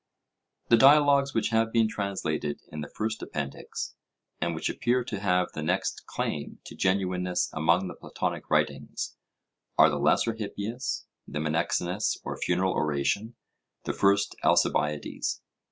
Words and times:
The 0.69 0.77
dialogues 0.77 1.35
which 1.35 1.49
have 1.49 1.71
been 1.71 1.87
translated 1.87 2.59
in 2.71 2.81
the 2.81 2.87
first 2.89 3.21
Appendix, 3.21 3.93
and 4.41 4.55
which 4.55 4.67
appear 4.67 5.03
to 5.03 5.19
have 5.19 5.51
the 5.53 5.61
next 5.61 6.07
claim 6.07 6.57
to 6.65 6.73
genuineness 6.75 7.51
among 7.53 7.87
the 7.87 7.93
Platonic 7.93 8.49
writings, 8.49 9.15
are 9.77 9.91
the 9.91 9.99
Lesser 9.99 10.33
Hippias, 10.33 11.05
the 11.27 11.37
Menexenus 11.39 12.17
or 12.23 12.35
Funeral 12.35 12.73
Oration, 12.73 13.35
the 13.83 13.93
First 13.93 14.35
Alcibiades. 14.43 15.39